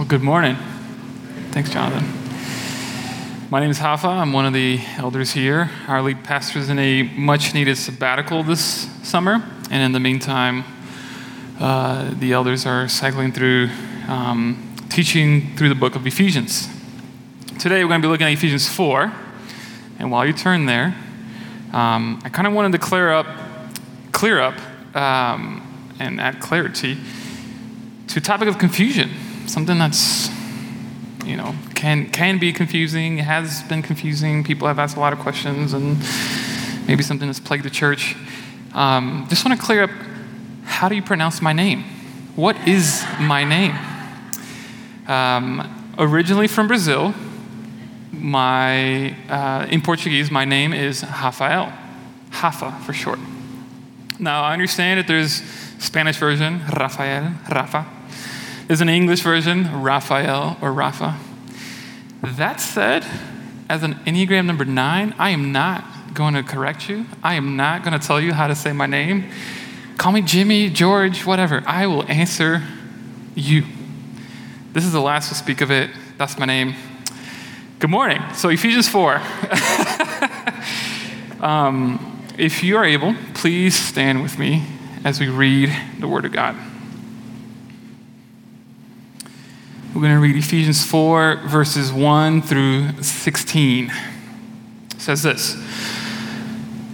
[0.00, 0.56] Well, good morning.
[1.50, 2.08] Thanks, Jonathan.
[3.50, 4.08] My name is Hafa.
[4.08, 5.70] I'm one of the elders here.
[5.88, 10.64] Our lead pastor is in a much needed sabbatical this summer, and in the meantime,
[11.58, 13.68] uh, the elders are cycling through
[14.08, 16.66] um, teaching through the book of Ephesians.
[17.58, 19.12] Today, we're going to be looking at Ephesians 4,
[19.98, 20.96] and while you turn there,
[21.74, 23.26] um, I kind of wanted to clear up,
[24.12, 24.54] clear up,
[24.96, 26.96] um, and add clarity
[28.08, 29.10] to a topic of confusion,
[29.50, 30.30] something that's,
[31.24, 34.44] you know, can, can be confusing, has been confusing.
[34.44, 35.98] People have asked a lot of questions, and
[36.86, 38.16] maybe something that's plagued the church.
[38.74, 39.90] Um, just want to clear up
[40.64, 41.84] how do you pronounce my name?
[42.36, 43.76] What is my name?
[45.08, 47.12] Um, originally from Brazil,
[48.12, 51.72] my, uh, in Portuguese, my name is Rafael,
[52.42, 53.18] Rafa for short.
[54.18, 55.42] Now, I understand that there's
[55.78, 57.99] Spanish version, Rafael, Rafa.
[58.70, 61.18] There's an English version, Raphael or Rafa.
[62.22, 63.04] That said,
[63.68, 67.06] as an Enneagram number nine, I am not going to correct you.
[67.20, 69.28] I am not going to tell you how to say my name.
[69.98, 71.64] Call me Jimmy, George, whatever.
[71.66, 72.62] I will answer
[73.34, 73.64] you.
[74.72, 75.90] This is the last to speak of it.
[76.16, 76.76] That's my name.
[77.80, 78.22] Good morning.
[78.34, 79.14] So, Ephesians 4.
[81.40, 84.64] um, if you are able, please stand with me
[85.04, 86.69] as we read the Word of God.
[90.00, 93.90] We're going to read Ephesians 4, verses 1 through 16.
[93.90, 93.92] It
[94.98, 95.62] says this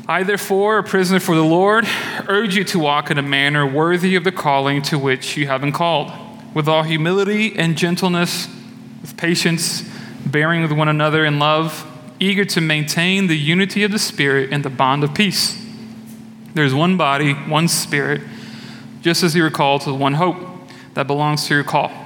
[0.09, 1.87] I, therefore, a prisoner for the Lord,
[2.27, 5.61] urge you to walk in a manner worthy of the calling to which you have
[5.61, 6.11] been called,
[6.53, 8.49] with all humility and gentleness,
[9.03, 9.89] with patience,
[10.27, 11.87] bearing with one another in love,
[12.19, 15.57] eager to maintain the unity of the Spirit and the bond of peace.
[16.55, 18.23] There is one body, one Spirit,
[19.01, 20.39] just as you were called to the one hope
[20.95, 22.06] that belongs to your call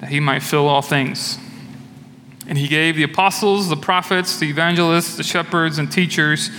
[0.00, 1.38] that he might fill all things.
[2.48, 6.50] And he gave the apostles, the prophets, the evangelists, the shepherds, and teachers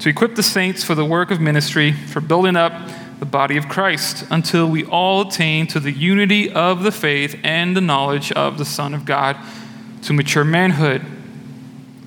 [0.00, 2.72] to equip the saints for the work of ministry, for building up
[3.18, 7.76] the body of Christ, until we all attain to the unity of the faith and
[7.76, 9.36] the knowledge of the Son of God,
[10.02, 11.02] to mature manhood,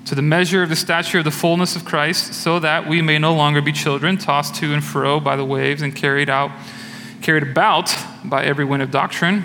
[0.04, 3.18] to the measure of the stature of the fullness of Christ, so that we may
[3.18, 6.50] no longer be children, tossed to and fro by the waves and carried out,
[7.20, 9.44] carried about by every wind of doctrine,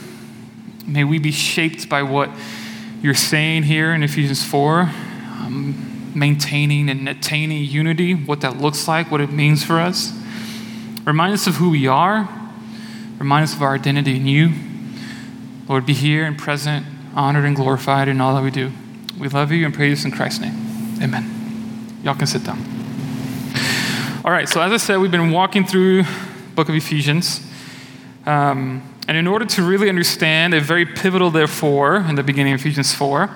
[0.91, 2.29] May we be shaped by what
[3.01, 9.09] you're saying here in Ephesians 4, um, maintaining and attaining unity, what that looks like,
[9.09, 10.11] what it means for us.
[11.05, 12.27] Remind us of who we are,
[13.19, 14.51] remind us of our identity in you.
[15.69, 16.85] Lord, be here and present,
[17.15, 18.73] honored and glorified in all that we do.
[19.17, 20.99] We love you and praise you in Christ's name.
[21.01, 22.01] Amen.
[22.03, 22.59] Y'all can sit down.
[24.25, 26.03] All right, so as I said, we've been walking through
[26.53, 27.39] book of Ephesians.
[28.25, 32.59] Um, and in order to really understand a very pivotal, therefore, in the beginning of
[32.59, 33.29] Ephesians 4,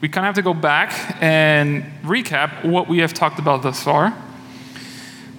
[0.00, 3.82] we kind of have to go back and recap what we have talked about thus
[3.82, 4.16] far.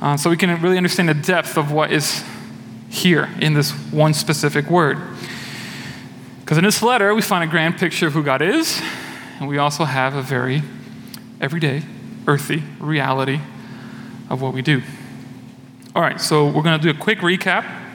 [0.01, 2.23] Uh, so we can really understand the depth of what is
[2.89, 4.97] here in this one specific word.
[6.39, 8.81] Because in this letter, we find a grand picture of who God is,
[9.39, 10.63] and we also have a very
[11.39, 11.83] everyday,
[12.25, 13.39] earthy reality
[14.29, 14.81] of what we do.
[15.95, 17.86] All right, so we're going to do a quick recap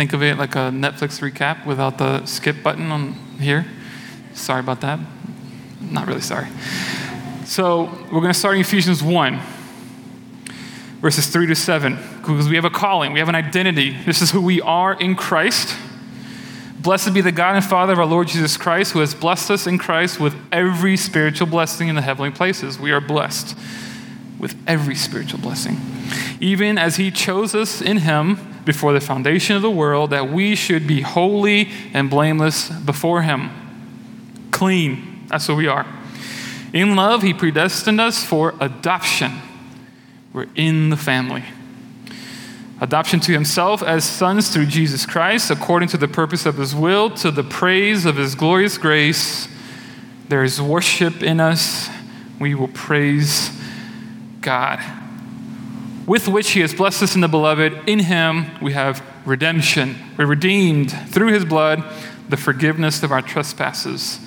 [0.00, 3.66] Think of it like a Netflix recap without the skip button on here.
[4.32, 4.98] Sorry about that.
[5.78, 6.46] Not really sorry.
[7.44, 9.38] So we're going to start in Ephesians 1,
[11.02, 13.94] verses 3 to 7, because we have a calling, we have an identity.
[14.06, 15.76] This is who we are in Christ.
[16.78, 19.66] Blessed be the God and Father of our Lord Jesus Christ, who has blessed us
[19.66, 22.78] in Christ with every spiritual blessing in the heavenly places.
[22.78, 23.54] We are blessed
[24.40, 25.76] with every spiritual blessing,
[26.40, 30.54] even as He chose us in Him before the foundation of the world that we
[30.54, 33.50] should be holy and blameless before Him.
[34.50, 35.24] clean.
[35.28, 35.86] That's who we are.
[36.72, 39.32] In love, He predestined us for adoption.
[40.32, 41.44] We're in the family.
[42.80, 47.10] Adoption to Himself as sons through Jesus Christ, according to the purpose of His will,
[47.16, 49.48] to the praise of His glorious grace.
[50.28, 51.88] There is worship in us.
[52.38, 53.50] We will praise
[54.40, 54.80] God
[56.10, 57.88] with which he has blessed us in the beloved.
[57.88, 59.96] In him we have redemption.
[60.18, 61.84] We're redeemed through his blood,
[62.28, 64.18] the forgiveness of our trespasses.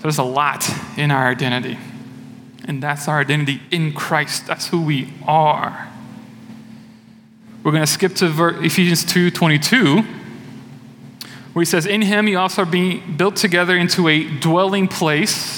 [0.00, 0.66] There's a lot
[0.96, 1.78] in our identity.
[2.64, 4.46] And that's our identity in Christ.
[4.46, 5.92] That's who we are.
[7.62, 9.96] We're going to skip to Ephesians 2 22,
[11.52, 15.55] where he says, In him you also are being built together into a dwelling place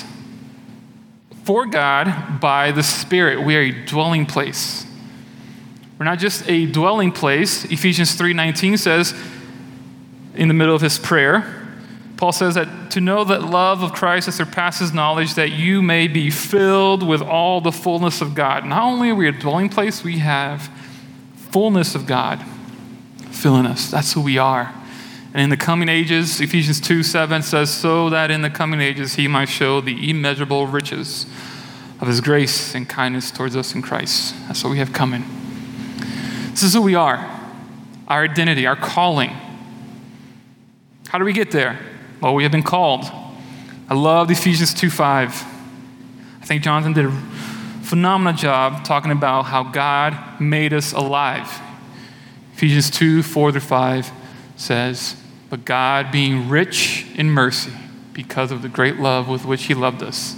[1.48, 3.42] for God by the Spirit.
[3.42, 4.84] We are a dwelling place.
[5.98, 7.64] We're not just a dwelling place.
[7.64, 9.14] Ephesians 3:19 says
[10.34, 11.46] in the middle of his prayer,
[12.18, 16.06] Paul says that to know that love of Christ that surpasses knowledge, that you may
[16.06, 18.66] be filled with all the fullness of God.
[18.66, 20.68] Not only are we a dwelling place, we have
[21.50, 22.44] fullness of God
[23.30, 23.90] filling us.
[23.90, 24.74] That's who we are.
[25.38, 29.14] And in the coming ages, Ephesians 2 7 says, so that in the coming ages
[29.14, 31.26] he might show the immeasurable riches
[32.00, 34.34] of his grace and kindness towards us in Christ.
[34.48, 35.22] That's what we have coming.
[36.50, 37.18] This is who we are,
[38.08, 39.30] our identity, our calling.
[41.06, 41.78] How do we get there?
[42.20, 43.04] Well, we have been called.
[43.88, 45.30] I love Ephesians 2 5.
[46.42, 47.12] I think Jonathan did a
[47.82, 51.60] phenomenal job talking about how God made us alive.
[52.54, 54.10] Ephesians 2 4 through 5
[54.56, 55.14] says,
[55.50, 57.72] But God, being rich in mercy,
[58.12, 60.36] because of the great love with which He loved us,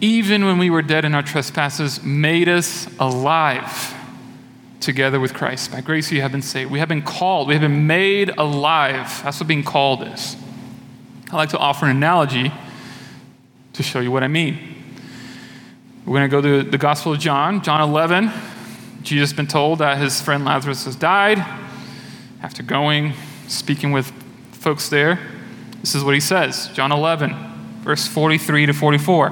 [0.00, 3.94] even when we were dead in our trespasses, made us alive
[4.80, 5.72] together with Christ.
[5.72, 6.70] By grace you have been saved.
[6.70, 9.22] We have been called, we have been made alive.
[9.24, 10.36] That's what being called is.
[11.30, 12.52] I like to offer an analogy
[13.72, 14.58] to show you what I mean.
[16.04, 18.30] We're going to go to the Gospel of John, John 11.
[19.02, 21.38] Jesus has been told that his friend Lazarus has died.
[22.42, 23.14] After going,
[23.48, 24.10] speaking with
[24.52, 25.18] folks there,
[25.80, 27.34] this is what he says John 11,
[27.82, 29.30] verse 43 to 44.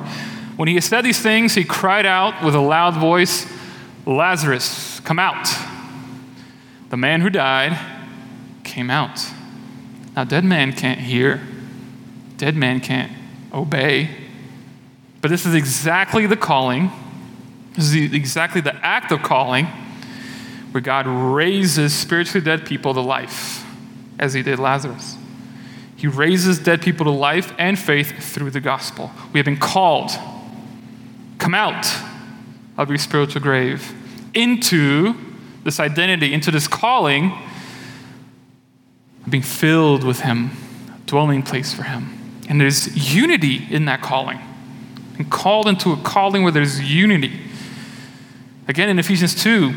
[0.57, 3.47] When he had said these things, he cried out with a loud voice,
[4.07, 5.49] Lazarus, come out.
[6.91, 7.79] The man who died
[8.65, 9.27] came out.
[10.15, 11.41] Now, dead man can't hear,
[12.37, 13.11] dead man can't
[13.53, 14.11] obey.
[15.23, 16.91] But this is exactly the calling,
[17.75, 19.67] this is exactly the act of calling
[20.73, 23.65] where God raises spiritually dead people to life,
[24.23, 25.17] as he did Lazarus.
[25.97, 29.11] He raises dead people to life and faith through the gospel.
[29.33, 30.13] We have been called.
[31.39, 31.87] Come out
[32.79, 33.93] of your spiritual grave
[34.33, 35.15] into
[35.65, 37.37] this identity, into this calling,
[39.29, 40.53] being filled with Him,
[41.07, 42.41] dwelling place for Him.
[42.49, 44.39] And there's unity in that calling.
[45.19, 47.41] And called into a calling where there's unity.
[48.69, 49.75] Again, in Ephesians 2,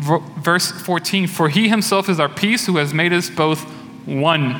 [0.00, 3.62] verse 14, for He Himself is our peace, who has made us both
[4.06, 4.52] one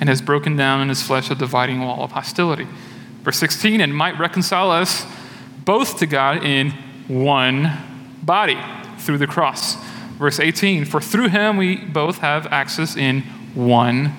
[0.00, 2.66] and has broken down in His flesh a dividing wall of hostility.
[3.22, 5.06] Verse 16, and might reconcile us
[5.64, 6.72] both to God in
[7.08, 7.70] one
[8.22, 8.58] body
[8.98, 9.76] through the cross.
[10.18, 13.22] Verse 18 For through him we both have access in
[13.54, 14.12] one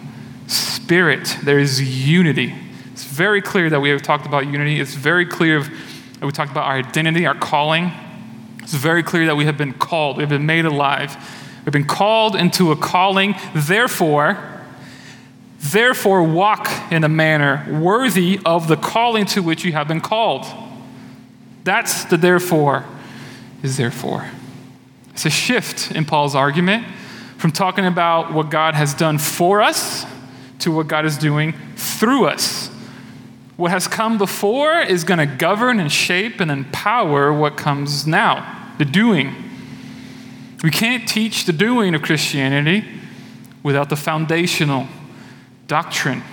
[0.48, 1.38] spirit.
[1.44, 2.54] There is unity.
[2.92, 4.80] It's very clear that we have talked about unity.
[4.80, 7.92] It's very clear that we talked about our identity, our calling.
[8.64, 11.16] It's very clear that we have been called, we have been made alive.
[11.64, 13.36] We've been called into a calling.
[13.54, 14.54] Therefore,
[15.64, 20.46] Therefore, walk in a manner worthy of the calling to which you have been called.
[21.64, 22.84] That's the therefore
[23.64, 24.30] is therefore.
[25.14, 26.86] It's a shift in Paul's argument
[27.38, 30.06] from talking about what God has done for us
[30.60, 32.70] to what God is doing through us.
[33.56, 38.74] What has come before is going to govern and shape and empower what comes now,
[38.78, 39.36] the doing.
[40.64, 42.86] We can't teach the doing of Christianity
[43.62, 44.88] without the foundational
[45.68, 46.24] doctrine.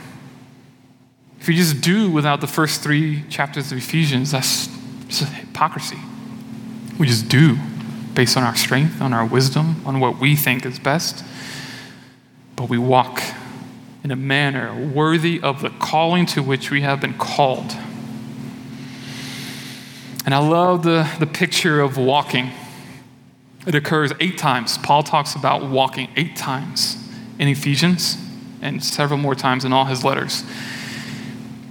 [1.41, 4.69] If you just do without the first three chapters of Ephesians, that's
[5.09, 5.99] hypocrisy.
[6.99, 7.59] We just do
[8.15, 11.25] based on our strength, on our wisdom, on what we think is best.
[12.57, 13.23] But we walk
[14.03, 17.77] in a manner worthy of the calling to which we have been called.
[20.25, 22.51] And I love the, the picture of walking.
[23.67, 24.79] It occurs eight times.
[24.79, 26.97] Paul talks about walking eight times
[27.39, 28.17] in Ephesians
[28.63, 30.45] and several more times in all his letters.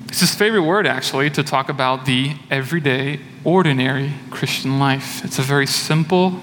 [0.07, 5.23] It's his favorite word, actually, to talk about the everyday, ordinary Christian life.
[5.23, 6.39] It's a very simple,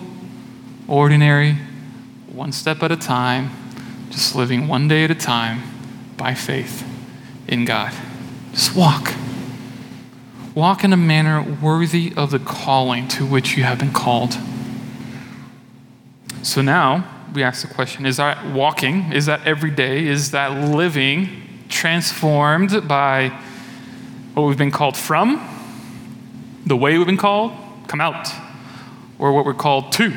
[0.86, 1.56] ordinary,
[2.32, 3.50] one step at a time,
[4.10, 5.75] just living one day at a time
[6.16, 6.84] by faith
[7.48, 7.92] in God.
[8.52, 9.12] Just walk.
[10.54, 14.36] Walk in a manner worthy of the calling to which you have been called.
[16.42, 20.70] So now we ask the question is that walking, is that every day, is that
[20.74, 23.28] living transformed by
[24.32, 25.36] what we've been called from,
[26.64, 27.52] the way we've been called,
[27.88, 28.28] come out,
[29.18, 30.10] or what we're called to,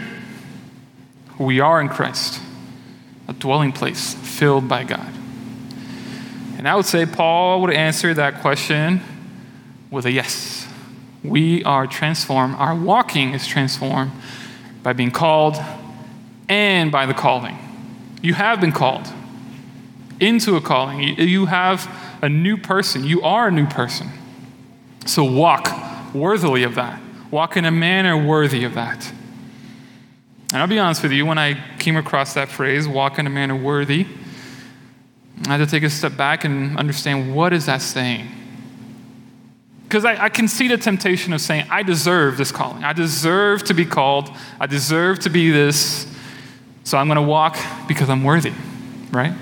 [1.37, 2.41] who we are in Christ,
[3.27, 5.18] a dwelling place filled by God?
[6.59, 8.99] And I would say Paul would answer that question
[9.89, 10.67] with a yes.
[11.23, 14.11] We are transformed, our walking is transformed
[14.83, 15.55] by being called
[16.49, 17.57] and by the calling.
[18.21, 19.07] You have been called
[20.19, 21.17] into a calling.
[21.17, 21.89] You have
[22.21, 23.05] a new person.
[23.05, 24.09] You are a new person.
[25.05, 27.01] So walk worthily of that.
[27.31, 29.09] Walk in a manner worthy of that.
[30.51, 33.29] And I'll be honest with you, when I came across that phrase, walk in a
[33.29, 34.07] manner worthy,
[35.47, 38.27] I had to take a step back and understand what is that saying?
[39.83, 42.83] Because I, I, can see the temptation of saying, I deserve this calling.
[42.83, 44.29] I deserve to be called.
[44.59, 46.05] I deserve to be this.
[46.83, 48.53] So I'm going to walk because I'm worthy,
[49.11, 49.33] right?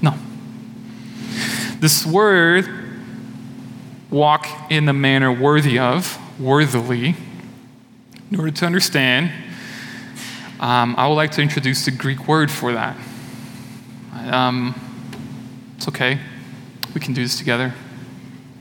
[0.00, 0.14] No.
[1.78, 2.68] This word,
[4.10, 7.14] walk in the manner worthy of, worthily,
[8.32, 9.30] in order to understand,
[10.58, 12.96] um, I would like to introduce the Greek word for that.
[14.30, 14.74] Um,
[15.76, 16.18] it's okay.
[16.94, 17.74] We can do this together.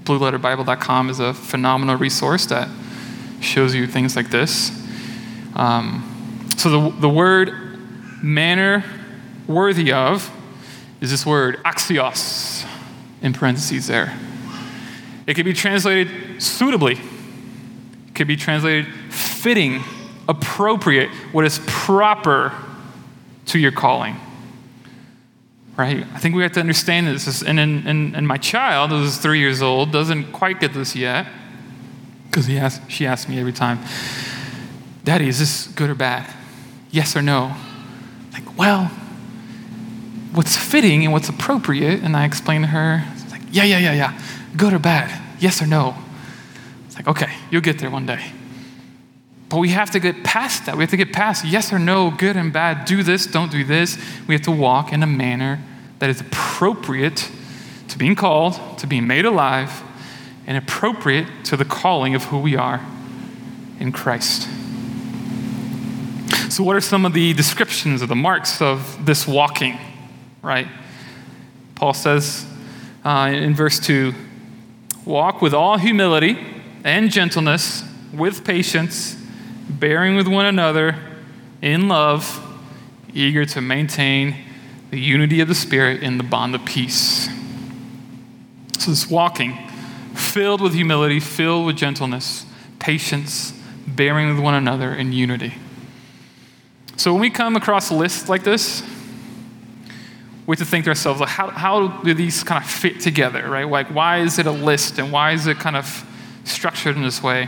[0.03, 2.69] BlueLetterBible.com is a phenomenal resource that
[3.39, 4.71] shows you things like this.
[5.55, 7.53] Um, so the, the word
[8.23, 8.83] manner
[9.47, 10.31] worthy of
[11.01, 12.67] is this word axios
[13.21, 14.17] in parentheses there.
[15.27, 16.93] It could be translated suitably.
[18.07, 19.83] It could be translated fitting,
[20.27, 22.53] appropriate, what is proper
[23.47, 24.15] to your calling.
[25.77, 26.05] Right?
[26.13, 27.41] I think we have to understand this.
[27.41, 31.27] And, in, and my child, who's three years old, doesn't quite get this yet
[32.29, 32.45] because
[32.87, 33.79] she asks me every time,
[35.03, 36.31] Daddy, is this good or bad?
[36.89, 37.55] Yes or no?
[38.31, 38.85] Like, well,
[40.33, 43.93] what's fitting and what's appropriate, and I explain to her, it's like, yeah, yeah, yeah,
[43.93, 44.21] yeah,
[44.55, 45.95] good or bad, yes or no.
[46.85, 48.31] It's like, okay, you'll get there one day.
[49.51, 50.77] But we have to get past that.
[50.77, 53.65] We have to get past yes or no, good and bad, do this, don't do
[53.65, 53.97] this.
[54.25, 55.59] We have to walk in a manner
[55.99, 57.29] that is appropriate
[57.89, 59.83] to being called, to being made alive,
[60.47, 62.79] and appropriate to the calling of who we are
[63.77, 64.43] in Christ.
[66.49, 69.77] So, what are some of the descriptions of the marks of this walking,
[70.41, 70.67] right?
[71.75, 72.45] Paul says
[73.03, 74.13] uh, in verse 2
[75.05, 76.37] walk with all humility
[76.85, 79.17] and gentleness, with patience,
[79.81, 80.95] bearing with one another
[81.61, 82.39] in love,
[83.13, 84.37] eager to maintain
[84.91, 87.27] the unity of the Spirit in the bond of peace.
[88.79, 89.57] So, this walking,
[90.13, 92.45] filled with humility, filled with gentleness,
[92.79, 93.53] patience,
[93.85, 95.53] bearing with one another in unity.
[97.01, 98.83] So when we come across a list like this,
[100.45, 103.49] we have to think to ourselves, like, how, how do these kind of fit together,
[103.49, 103.67] right?
[103.67, 106.05] Like, why is it a list and why is it kind of
[106.43, 107.47] structured in this way?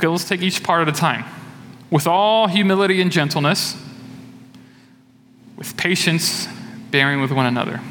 [0.00, 1.26] Okay, let's take each part at a time.
[1.90, 3.76] With all humility and gentleness,
[5.58, 6.48] with patience,
[6.90, 7.82] bearing with one another.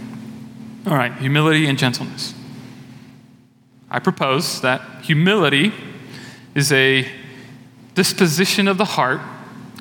[0.88, 2.34] All right, humility and gentleness.
[3.92, 5.72] I propose that humility
[6.56, 7.08] is a
[7.94, 9.22] disposition of the heart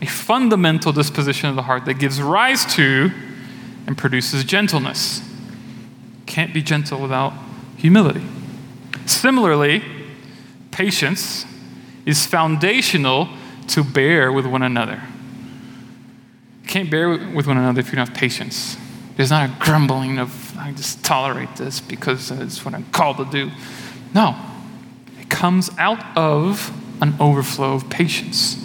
[0.00, 3.10] a fundamental disposition of the heart that gives rise to
[3.86, 5.22] and produces gentleness.
[6.26, 7.32] Can't be gentle without
[7.76, 8.24] humility.
[9.06, 9.82] Similarly,
[10.70, 11.44] patience
[12.08, 13.28] is foundational
[13.66, 15.02] to bear with one another.
[16.62, 18.78] You can't bear with one another if you don't have patience.
[19.16, 23.26] There's not a grumbling of, I just tolerate this because it's what I'm called to
[23.26, 23.50] do.
[24.14, 24.34] No,
[25.20, 26.72] it comes out of
[27.02, 28.56] an overflow of patience.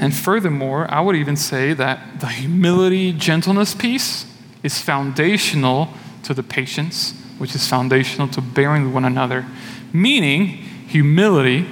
[0.00, 4.26] And furthermore, I would even say that the humility, gentleness piece
[4.64, 5.90] is foundational
[6.24, 9.46] to the patience, which is foundational to bearing with one another.
[9.92, 10.46] Meaning,
[10.88, 11.68] humility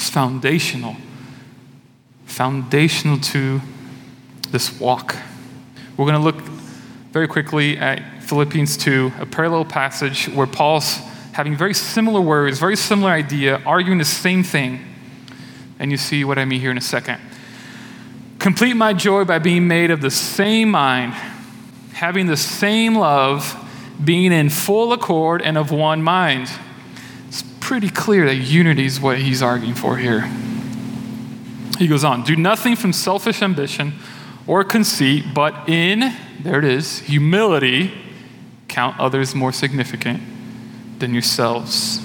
[0.00, 0.96] is foundational,
[2.24, 3.60] foundational to
[4.50, 5.14] this walk.
[5.96, 6.40] We're going to look
[7.12, 10.96] very quickly at Philippians 2, a parallel passage where Paul's
[11.32, 14.86] having very similar words, very similar idea, arguing the same thing
[15.80, 17.18] and you see what I mean here in a second.
[18.38, 21.14] Complete my joy by being made of the same mind,
[21.94, 23.56] having the same love,
[24.02, 26.50] being in full accord and of one mind.
[27.70, 30.22] Pretty clear that unity is what he's arguing for here.
[31.78, 33.92] He goes on Do nothing from selfish ambition
[34.48, 37.92] or conceit, but in, there it is, humility,
[38.66, 40.20] count others more significant
[40.98, 42.00] than yourselves.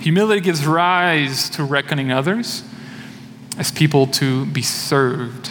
[0.00, 2.64] Humility gives rise to reckoning others
[3.58, 5.50] as people to be served,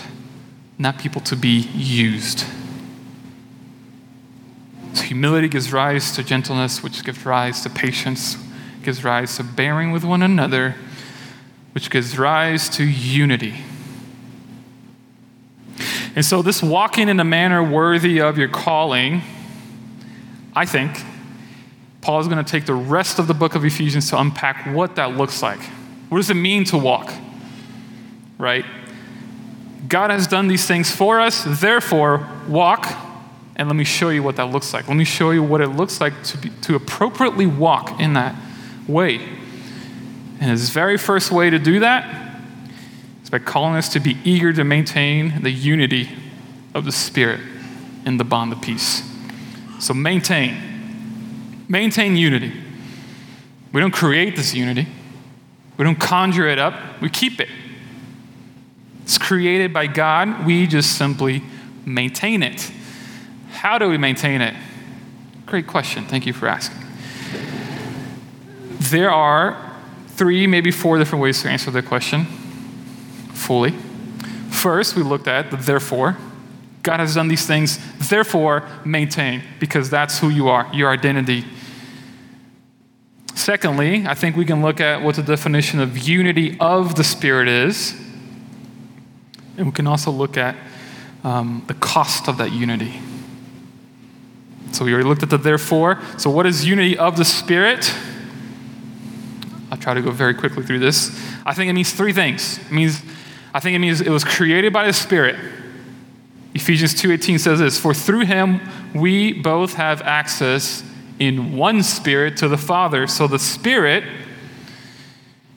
[0.80, 2.46] not people to be used.
[4.96, 8.38] So humility gives rise to gentleness, which gives rise to patience,
[8.84, 10.76] gives rise to bearing with one another,
[11.74, 13.56] which gives rise to unity.
[16.16, 19.22] And so, this walking in a manner worthy of your calling,
[20.56, 20.98] I think,
[22.02, 24.96] Paul is going to take the rest of the book of Ephesians to unpack what
[24.96, 25.60] that looks like.
[26.10, 27.14] What does it mean to walk?
[28.38, 28.66] Right?
[29.88, 32.88] God has done these things for us, therefore, walk,
[33.56, 34.88] and let me show you what that looks like.
[34.88, 38.36] Let me show you what it looks like to, be, to appropriately walk in that
[38.88, 39.18] way.
[40.40, 42.42] And his very first way to do that
[43.24, 46.10] is by calling us to be eager to maintain the unity
[46.74, 47.42] of the Spirit
[48.06, 49.04] in the bond of peace.
[49.80, 51.66] So maintain.
[51.68, 52.54] Maintain unity.
[53.72, 54.88] We don't create this unity,
[55.78, 57.48] we don't conjure it up, we keep it.
[59.04, 61.42] It's created by God, we just simply
[61.86, 62.70] maintain it.
[63.52, 64.56] How do we maintain it?
[65.46, 66.06] Great question.
[66.06, 66.78] Thank you for asking.
[68.92, 69.74] There are
[70.08, 72.26] three, maybe four different ways to answer the question
[73.34, 73.72] fully.
[74.52, 76.18] First, we looked at the therefore.
[76.84, 77.80] God has done these things,
[78.10, 81.46] therefore maintain, because that's who you are, your identity
[83.42, 87.48] Secondly, I think we can look at what the definition of unity of the Spirit
[87.48, 88.00] is.
[89.58, 90.56] And we can also look at
[91.24, 93.02] um, the cost of that unity.
[94.72, 96.00] So we already looked at the therefore.
[96.20, 97.92] So, what is unity of the Spirit?
[99.72, 101.10] I'll try to go very quickly through this.
[101.46, 102.60] I think it means three things.
[102.60, 103.02] It means,
[103.54, 105.38] I think it means it was created by the Spirit.
[106.54, 108.60] Ephesians 2:18 says this, "For through him
[108.94, 110.84] we both have access
[111.22, 113.06] in one spirit to the Father.
[113.06, 114.04] So the Spirit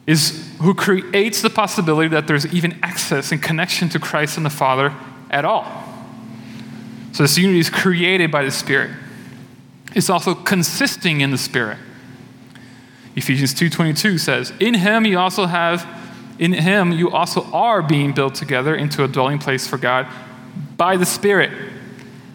[0.06, 4.50] is who creates the possibility that there's even access and connection to Christ and the
[4.50, 4.94] Father
[5.30, 5.64] at all.
[7.12, 8.90] So this unity is created by the Spirit.
[9.94, 11.78] It's also consisting in the Spirit.
[13.16, 15.86] Ephesians 2:22 says, "In him you also have
[16.38, 20.06] in him you also are being built together into a dwelling place for God
[20.76, 21.50] by the Spirit."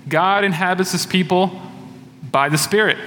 [0.07, 1.61] God inhabits his people
[2.31, 2.97] by the Spirit.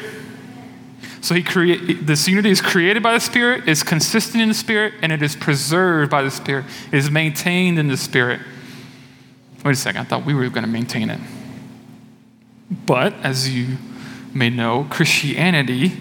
[1.20, 4.94] So he create, this unity is created by the Spirit, is consistent in the Spirit,
[5.02, 6.64] and it is preserved by the Spirit.
[6.90, 8.40] It is maintained in the Spirit.
[9.64, 11.20] Wait a second, I thought we were going to maintain it.
[12.86, 13.78] But as you
[14.34, 15.92] may know, Christianity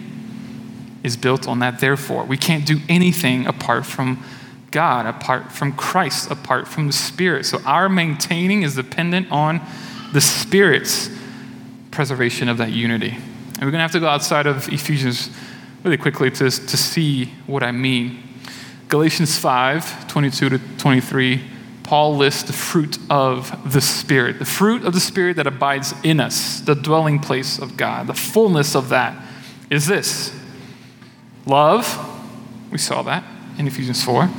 [1.03, 2.25] is built on that therefore.
[2.25, 4.23] We can't do anything apart from
[4.71, 7.45] God, apart from Christ, apart from the Spirit.
[7.45, 9.61] So our maintaining is dependent on
[10.13, 11.09] the Spirit's
[11.91, 13.09] preservation of that unity.
[13.09, 15.29] And we're going to have to go outside of Ephesians
[15.83, 18.23] really quickly to, to see what I mean.
[18.87, 21.41] Galatians 5 22 to 23,
[21.83, 26.19] Paul lists the fruit of the Spirit, the fruit of the Spirit that abides in
[26.19, 28.07] us, the dwelling place of God.
[28.07, 29.21] The fullness of that
[29.69, 30.37] is this
[31.45, 31.85] love,
[32.71, 33.23] we saw that
[33.57, 34.29] in Ephesians 4,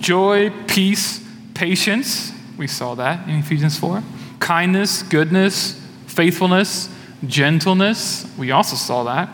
[0.00, 1.22] joy, peace,
[1.54, 4.02] patience, we saw that in Ephesians 4,
[4.40, 6.88] kindness, goodness, faithfulness
[7.26, 9.28] gentleness, we also saw that,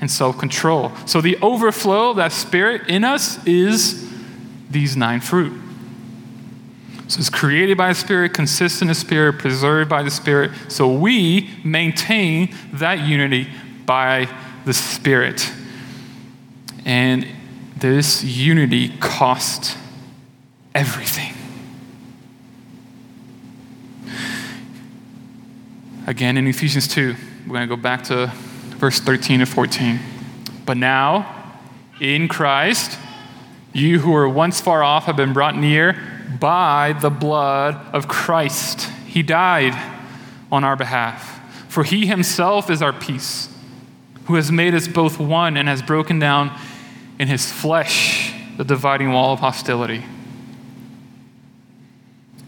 [0.00, 0.92] and self control.
[1.06, 4.10] So the overflow of that spirit in us is
[4.70, 5.60] these nine fruit.
[7.08, 10.52] So it's created by the Spirit, consistent in the Spirit, preserved by the Spirit.
[10.68, 13.48] So we maintain that unity
[13.84, 15.52] by the Spirit.
[16.84, 17.26] And
[17.76, 19.76] this unity cost
[20.74, 21.34] everything.
[26.06, 27.14] Again in Ephesians 2.
[27.46, 28.30] We're going to go back to
[28.78, 30.00] verse 13 and 14.
[30.64, 31.60] But now,
[32.00, 32.98] in Christ,
[33.72, 35.96] you who were once far off have been brought near
[36.38, 38.88] by the blood of Christ.
[39.06, 39.74] He died
[40.50, 41.40] on our behalf.
[41.68, 43.48] For he himself is our peace,
[44.26, 46.58] who has made us both one and has broken down
[47.22, 50.04] in his flesh the dividing wall of hostility.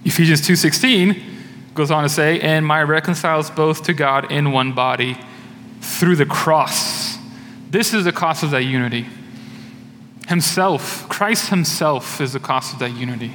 [0.05, 1.23] Ephesians 2:16
[1.75, 5.17] goes on to say, and my reconciles both to God in one body
[5.81, 7.19] through the cross.
[7.71, 9.07] This is the cost of that unity.
[10.27, 13.33] Himself, Christ Himself is the cost of that unity.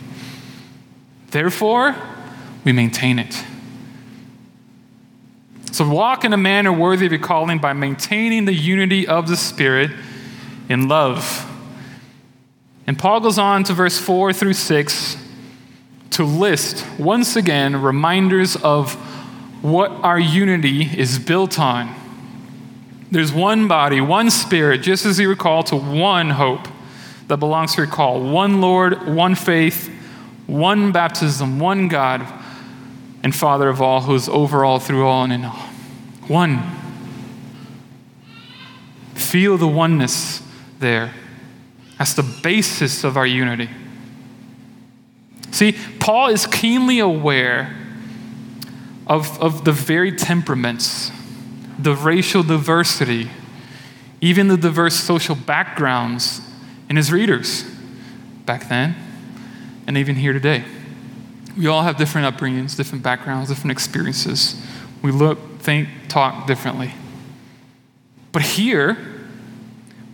[1.31, 1.95] Therefore,
[2.65, 3.45] we maintain it.
[5.71, 9.37] So walk in a manner worthy of your calling by maintaining the unity of the
[9.37, 9.91] Spirit
[10.69, 11.45] in love.
[12.87, 15.17] And Paul goes on to verse 4 through 6
[16.11, 18.93] to list once again reminders of
[19.61, 21.93] what our unity is built on.
[23.11, 26.67] There's one body, one spirit, just as you recall to one hope
[27.27, 29.91] that belongs to your call one Lord, one faith,
[30.47, 32.25] one baptism, one God
[33.23, 35.69] and Father of all, who is over all, through all, and in all.
[36.27, 36.61] One.
[39.13, 40.41] Feel the oneness
[40.79, 41.13] there.
[41.97, 43.69] That's the basis of our unity.
[45.51, 47.75] See, Paul is keenly aware
[49.07, 51.11] of, of the very temperaments,
[51.77, 53.29] the racial diversity,
[54.21, 56.41] even the diverse social backgrounds
[56.89, 57.63] in his readers
[58.45, 58.95] back then
[59.87, 60.63] and even here today.
[61.57, 64.55] We all have different upbringings, different backgrounds, different experiences.
[65.01, 66.93] We look, think, talk differently.
[68.31, 68.97] But here,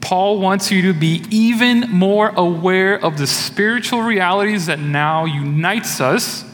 [0.05, 5.99] Paul wants you to be even more aware of the spiritual realities that now unites
[5.99, 6.45] us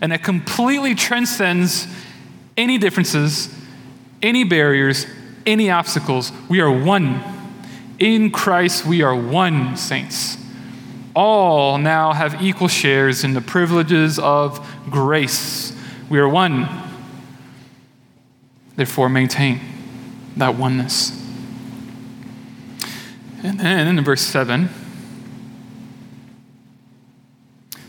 [0.00, 1.88] and that completely transcends
[2.56, 3.54] any differences,
[4.22, 5.06] any barriers,
[5.44, 6.32] any obstacles.
[6.48, 7.22] We are one.
[7.98, 10.38] In Christ, we are one, saints.
[11.14, 15.78] All now have equal shares in the privileges of grace.
[16.08, 16.66] We are one.
[18.74, 19.60] Therefore, maintain
[20.38, 21.25] that oneness.
[23.46, 24.68] And then in verse 7,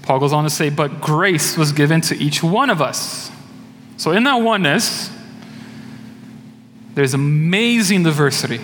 [0.03, 3.31] Paul goes on to say, But grace was given to each one of us.
[3.97, 5.09] So in that oneness,
[6.93, 8.61] there's amazing diversity.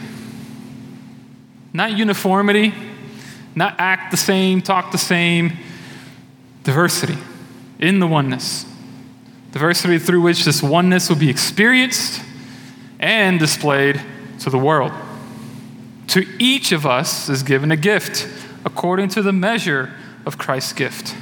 [1.73, 2.73] Not uniformity,
[3.55, 5.53] not act the same, talk the same.
[6.63, 7.17] Diversity
[7.79, 8.65] in the oneness.
[9.51, 12.21] Diversity through which this oneness will be experienced
[12.99, 13.99] and displayed
[14.39, 14.91] to the world.
[16.13, 18.27] To each of us is given a gift
[18.63, 19.91] according to the measure
[20.27, 21.15] of Christ's gift.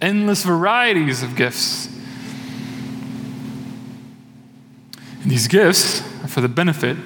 [0.00, 1.88] Endless varieties of gifts.
[5.20, 6.96] And these gifts are for the benefit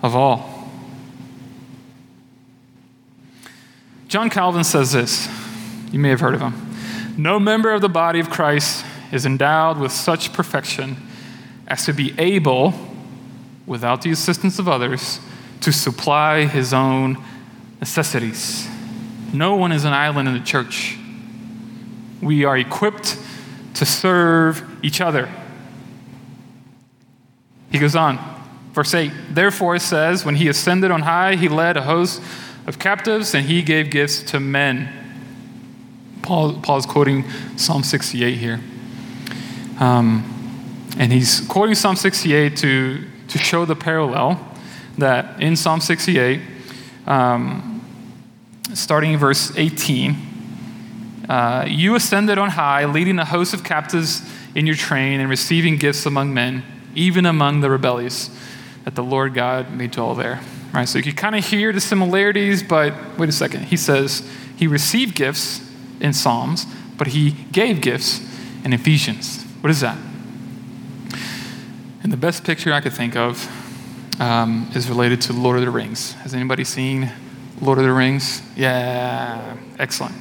[0.00, 0.70] of all.
[4.06, 5.28] John Calvin says this.
[5.90, 6.54] You may have heard of him.
[7.16, 10.98] No member of the body of Christ is endowed with such perfection
[11.66, 12.74] as to be able,
[13.66, 15.18] without the assistance of others,
[15.66, 17.20] to supply his own
[17.80, 18.68] necessities.
[19.32, 20.96] No one is an island in the church.
[22.22, 23.18] We are equipped
[23.74, 25.28] to serve each other.
[27.72, 28.16] He goes on,
[28.74, 32.22] verse 8 Therefore it says, When he ascended on high, he led a host
[32.68, 34.88] of captives and he gave gifts to men.
[36.22, 37.24] Paul, Paul is quoting
[37.56, 38.60] Psalm 68 here.
[39.80, 44.52] Um, and he's quoting Psalm 68 to, to show the parallel
[44.98, 46.40] that in Psalm 68,
[47.06, 47.84] um,
[48.74, 50.16] starting in verse 18,
[51.28, 54.22] uh, you ascended on high, leading a host of captives
[54.54, 56.62] in your train and receiving gifts among men,
[56.94, 58.30] even among the rebellious,
[58.84, 60.40] that the Lord God made dwell there.
[60.72, 63.64] Right, so you can kind of hear the similarities, but wait a second.
[63.64, 65.60] He says he received gifts
[66.00, 66.66] in Psalms,
[66.98, 68.20] but he gave gifts
[68.64, 69.42] in Ephesians.
[69.60, 69.96] What is that?
[72.02, 73.50] And the best picture I could think of
[74.18, 76.12] um, is related to Lord of the Rings.
[76.14, 77.10] Has anybody seen
[77.60, 78.42] Lord of the Rings?
[78.56, 80.14] Yeah, excellent.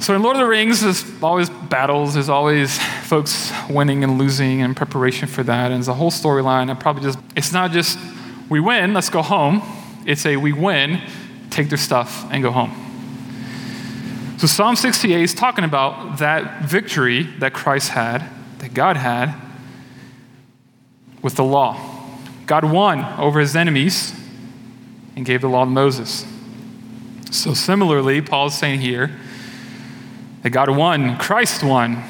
[0.00, 2.14] So in Lord of the Rings, there's always battles.
[2.14, 5.72] There's always folks winning and losing in preparation for that.
[5.72, 6.70] And it's a whole storyline.
[6.70, 7.98] I probably just, it's not just
[8.48, 9.62] we win, let's go home.
[10.04, 11.00] It's a we win,
[11.50, 12.82] take their stuff and go home.
[14.38, 18.22] So Psalm 68 is talking about that victory that Christ had,
[18.58, 19.34] that God had
[21.22, 21.95] with the law.
[22.46, 24.14] God won over his enemies
[25.16, 26.24] and gave the law to Moses.
[27.32, 29.10] So, similarly, Paul is saying here
[30.42, 32.04] that God won, Christ won,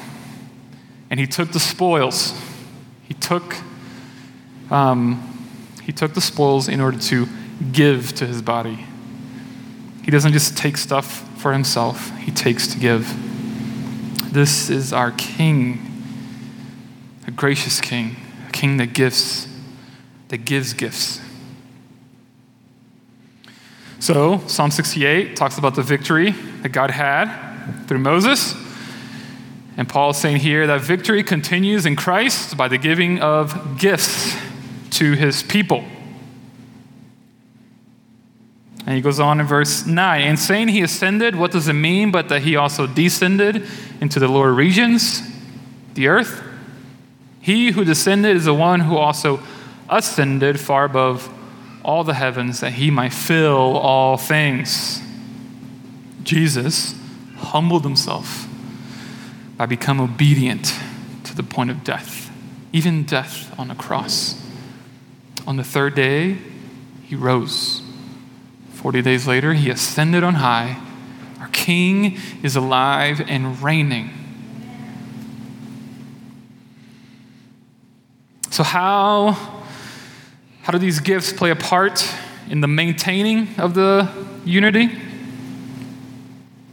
[1.09, 2.39] and he took the spoils.
[3.03, 3.55] He took,
[4.69, 5.23] um,
[5.83, 7.27] he took the spoils in order to
[7.71, 8.85] give to his body.
[10.03, 13.11] He doesn't just take stuff for himself, he takes to give.
[14.31, 15.79] This is our King,
[17.25, 19.47] a gracious King, a King that gives
[20.29, 21.21] that gives gifts.
[23.99, 28.55] So, Psalm 68 talks about the victory that God had through Moses.
[29.75, 34.35] And Paul is saying here that victory continues in Christ by the giving of gifts
[34.91, 35.83] to his people.
[38.85, 40.21] And he goes on in verse 9.
[40.21, 43.67] In saying he ascended, what does it mean but that he also descended
[43.99, 45.21] into the lower regions,
[45.93, 46.41] the earth?
[47.41, 49.41] He who descended is the one who also
[49.89, 51.33] ascended far above
[51.83, 55.01] all the heavens that he might fill all things.
[56.23, 56.93] Jesus
[57.37, 58.47] humbled himself
[59.55, 60.73] by becoming obedient
[61.23, 62.29] to the point of death,
[62.73, 64.43] even death on a cross.
[65.45, 66.37] On the third day,
[67.03, 67.81] he rose.
[68.73, 70.81] Forty days later, he ascended on high.
[71.39, 74.09] Our King is alive and reigning.
[78.49, 79.56] So, how,
[80.67, 82.13] how do these gifts play a part
[82.49, 84.05] in the maintaining of the
[84.43, 84.89] unity?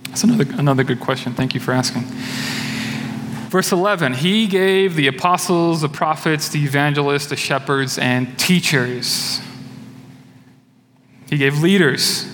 [0.09, 1.33] That's another, another good question.
[1.33, 2.03] Thank you for asking.
[3.51, 9.41] Verse 11 He gave the apostles, the prophets, the evangelists, the shepherds, and teachers.
[11.31, 12.27] He gave leaders,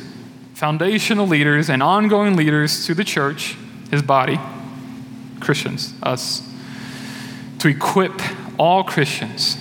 [0.55, 3.55] foundational leaders, and ongoing leaders to the church,
[3.91, 4.41] his body,
[5.41, 6.41] Christians, us,
[7.59, 8.19] to equip
[8.59, 9.60] all Christians.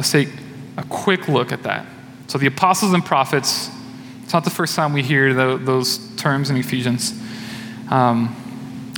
[0.00, 0.30] Let's take
[0.78, 1.84] a quick look at that.
[2.26, 3.68] So, the apostles and prophets,
[4.22, 7.12] it's not the first time we hear the, those terms in Ephesians.
[7.90, 8.34] Um,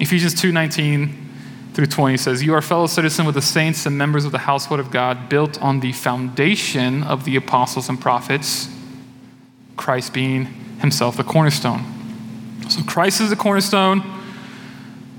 [0.01, 1.31] Ephesians 2 19
[1.75, 4.79] through 20 says, You are fellow citizen with the saints and members of the household
[4.79, 8.69] of God, built on the foundation of the apostles and prophets,
[9.77, 10.45] Christ being
[10.79, 11.83] himself the cornerstone.
[12.69, 14.05] So Christ is the cornerstone.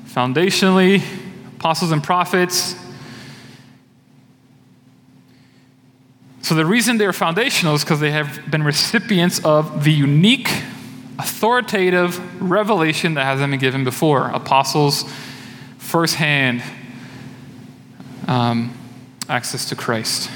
[0.06, 1.04] Foundationally,
[1.58, 2.82] apostles and prophets.
[6.44, 10.50] So the reason they're foundational is because they have been recipients of the unique,
[11.18, 14.28] authoritative revelation that hasn't been given before.
[14.28, 15.06] Apostles
[15.78, 16.62] firsthand
[18.28, 18.78] um,
[19.30, 20.30] access to Christ.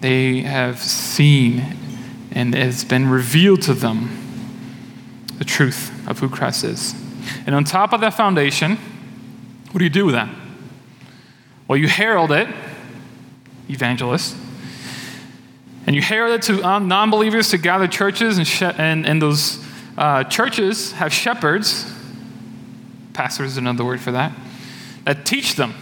[0.00, 1.76] They have seen
[2.30, 4.08] and it's been revealed to them
[5.36, 6.94] the truth of who Christ is.
[7.44, 8.76] And on top of that foundation,
[9.70, 10.34] what do you do with that?
[11.66, 12.48] Well, you herald it,
[13.68, 14.34] evangelist,
[15.88, 19.64] and you herald it to non believers to gather churches, and, sh- and, and those
[19.96, 21.90] uh, churches have shepherds
[23.18, 24.32] pastors is another word for that,
[25.04, 25.74] that teach them.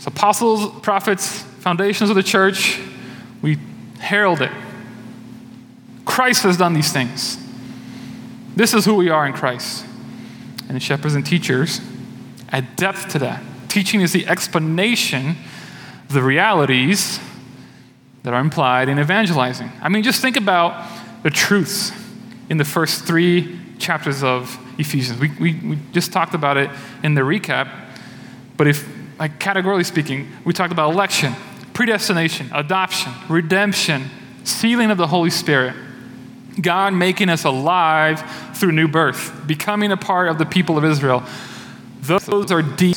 [0.00, 2.80] So, apostles, prophets, foundations of the church,
[3.40, 3.56] we
[4.00, 4.50] herald it.
[6.04, 7.38] Christ has done these things.
[8.56, 9.84] This is who we are in Christ.
[10.68, 11.80] And shepherds and teachers
[12.48, 13.40] add depth to that.
[13.68, 15.36] Teaching is the explanation
[16.08, 17.20] of the realities
[18.22, 19.70] that are implied in evangelizing.
[19.80, 20.86] I mean, just think about
[21.22, 21.92] the truths
[22.48, 25.18] in the first three chapters of Ephesians.
[25.20, 26.70] We, we, we just talked about it
[27.02, 27.70] in the recap,
[28.56, 28.86] but if,
[29.18, 31.34] like categorically speaking, we talked about election,
[31.72, 34.10] predestination, adoption, redemption,
[34.44, 35.74] sealing of the Holy Spirit,
[36.60, 38.22] God making us alive
[38.54, 41.22] through new birth, becoming a part of the people of Israel.
[42.00, 42.96] Those are deep.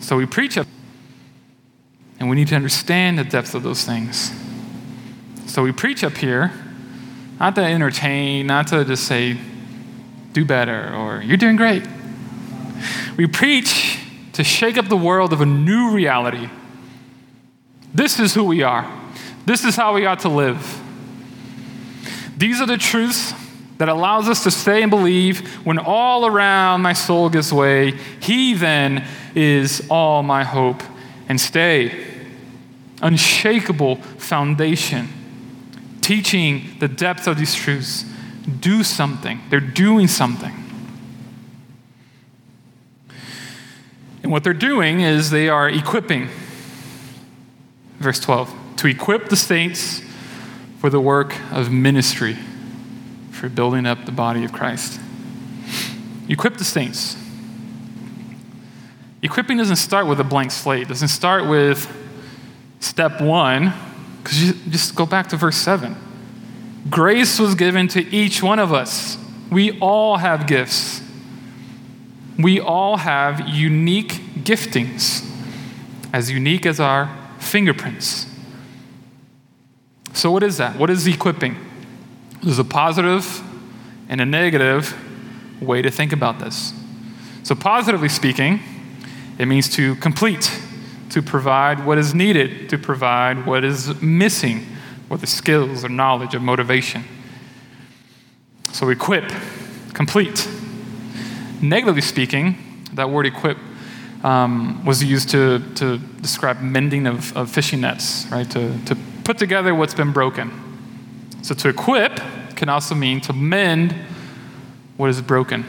[0.00, 0.66] So we preach it,
[2.20, 4.30] and we need to understand the depth of those things.
[5.46, 6.52] So we preach up here,
[7.40, 9.38] not to entertain, not to just say,
[10.32, 11.82] do better, or you're doing great.
[13.16, 13.98] We preach
[14.34, 16.48] to shake up the world of a new reality.
[17.92, 18.88] This is who we are.
[19.46, 20.80] This is how we ought to live.
[22.36, 23.34] These are the truths
[23.78, 27.92] that allows us to stay and believe when all around my soul gives way.
[28.20, 30.82] He then is all my hope
[31.28, 32.09] and stay.
[33.02, 35.08] Unshakable foundation,
[36.00, 38.04] teaching the depth of these truths
[38.60, 39.40] do something.
[39.48, 40.54] They're doing something.
[44.22, 46.28] And what they're doing is they are equipping.
[47.98, 50.00] Verse 12 to equip the saints
[50.78, 52.38] for the work of ministry,
[53.30, 54.98] for building up the body of Christ.
[56.30, 57.14] Equip the saints.
[59.20, 61.94] Equipping doesn't start with a blank slate, it doesn't start with
[62.80, 63.72] step one,
[64.22, 65.96] because just go back to verse 7.
[66.88, 69.18] Grace was given to each one of us.
[69.50, 71.02] We all have gifts.
[72.38, 74.12] We all have unique
[74.44, 75.28] giftings,
[76.12, 78.26] as unique as our fingerprints.
[80.12, 80.76] So, what is that?
[80.76, 81.56] What is equipping?
[82.42, 83.42] There's a positive
[84.08, 84.96] and a negative
[85.60, 86.72] way to think about this.
[87.42, 88.60] So, positively speaking,
[89.38, 90.50] it means to complete,
[91.10, 94.66] to provide what is needed, to provide what is missing
[95.20, 97.04] the skills or knowledge or motivation.
[98.72, 99.30] So equip,
[99.92, 100.48] complete.
[101.60, 103.58] Negatively speaking, that word equip
[104.22, 108.48] um, was used to, to describe mending of, of fishing nets, right?
[108.50, 110.50] To, to put together what's been broken.
[111.42, 112.20] So to equip
[112.54, 113.94] can also mean to mend
[114.96, 115.64] what is broken.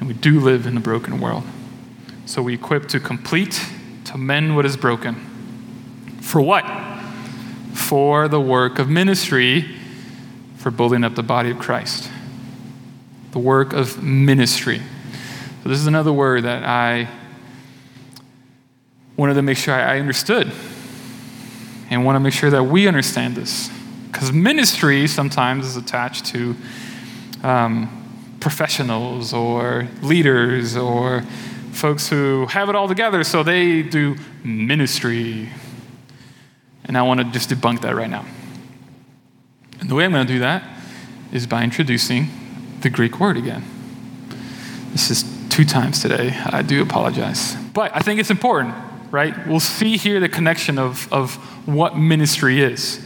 [0.00, 1.44] And we do live in a broken world.
[2.26, 3.64] So we equip to complete,
[4.14, 5.16] to mend what is broken.
[6.22, 6.64] For what?
[7.74, 9.64] for the work of ministry
[10.56, 12.10] for building up the body of Christ.
[13.32, 14.80] The work of ministry.
[15.62, 17.08] So, this is another word that I
[19.16, 20.50] wanted to make sure I understood
[21.90, 23.70] and want to make sure that we understand this.
[24.10, 26.56] Because ministry sometimes is attached to
[27.42, 31.24] um, professionals or leaders or
[31.74, 35.50] folks who have it all together, so they do ministry.
[36.84, 38.24] And I want to just debunk that right now.
[39.80, 40.62] And the way I'm going to do that
[41.32, 42.28] is by introducing
[42.80, 43.64] the Greek word again.
[44.92, 46.38] This is two times today.
[46.46, 47.56] I do apologize.
[47.72, 48.74] But I think it's important,
[49.10, 49.34] right?
[49.46, 51.34] We'll see here the connection of, of
[51.66, 53.04] what ministry is.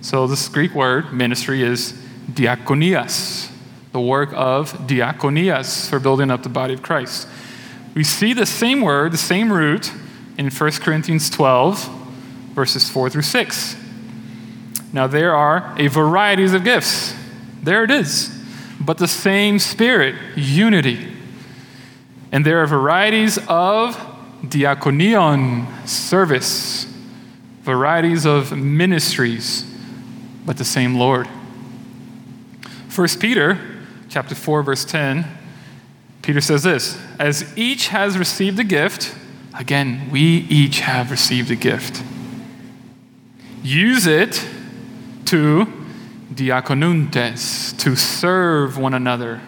[0.00, 1.94] So, this Greek word, ministry, is
[2.30, 3.50] diakonias,
[3.92, 7.26] the work of diakonias for building up the body of Christ.
[7.94, 9.92] We see the same word, the same root,
[10.36, 11.88] in 1 Corinthians 12,
[12.54, 13.76] verses 4 through 6.
[14.92, 17.14] Now, there are a varieties of gifts.
[17.62, 18.30] There it is.
[18.80, 21.12] But the same Spirit, unity.
[22.32, 23.96] And there are varieties of
[24.42, 26.86] diakonion, service,
[27.62, 29.64] varieties of ministries,
[30.44, 31.28] but the same Lord.
[32.94, 33.58] 1 Peter
[34.08, 35.26] chapter 4 verse 10
[36.24, 39.14] Peter says this, as each has received a gift,
[39.58, 42.02] again, we each have received a gift.
[43.62, 44.42] Use it
[45.26, 45.66] to
[46.32, 49.42] diakonuntes, to serve one another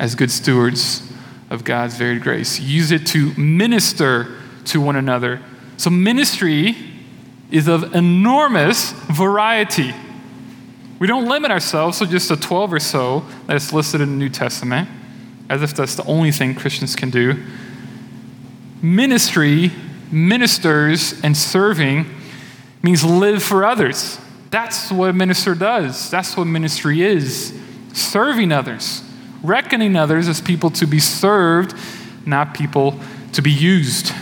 [0.00, 1.12] as good stewards
[1.48, 2.58] of God's varied grace.
[2.58, 5.40] Use it to minister to one another.
[5.76, 6.74] So, ministry
[7.52, 9.94] is of enormous variety.
[10.98, 14.28] We don't limit ourselves to just the 12 or so that's listed in the New
[14.28, 14.88] Testament,
[15.48, 17.42] as if that's the only thing Christians can do.
[18.82, 19.72] Ministry,
[20.10, 22.06] ministers, and serving
[22.82, 24.18] means live for others.
[24.50, 26.10] That's what a minister does.
[26.10, 27.58] That's what ministry is
[27.92, 29.02] serving others
[29.42, 31.74] reckoning others as people to be served,
[32.26, 32.98] not people
[33.32, 34.12] to be used.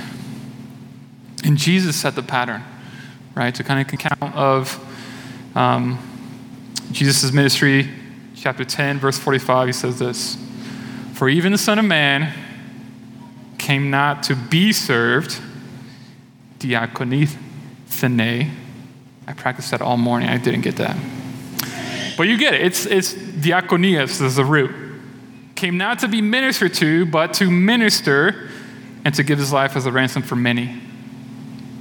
[1.45, 2.63] And Jesus set the pattern,
[3.35, 3.55] right?
[3.55, 5.99] To kind of account of um,
[6.93, 7.89] Jesus' ministry,
[8.35, 10.37] chapter 10, verse 45, he says this
[11.17, 12.33] For even the Son of Man
[13.57, 15.41] came not to be served,
[16.59, 18.51] diakonithene.
[19.27, 20.29] I practiced that all morning.
[20.29, 20.97] I didn't get that.
[22.19, 22.61] But you get it.
[22.61, 24.71] It's, it's diakonias is the root
[25.57, 28.51] came not to be ministered to, but to minister
[29.07, 30.79] and to give his life as a ransom for many.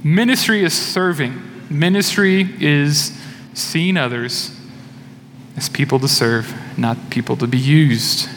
[0.02, 3.12] Ministry is serving, ministry is
[3.52, 4.58] seeing others
[5.56, 8.30] as people to serve, not people to be used.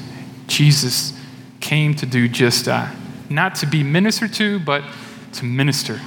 [0.50, 1.14] Jesus
[1.60, 2.96] came to do just that.
[3.30, 4.84] Not to be ministered to, but
[5.34, 6.00] to minister.